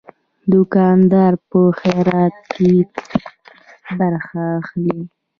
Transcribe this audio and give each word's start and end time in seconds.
دوکاندار 0.51 1.33
په 1.49 1.59
خیراتو 1.79 2.41
کې 2.53 2.71
برخه 3.99 4.41
اخلي. 4.59 4.99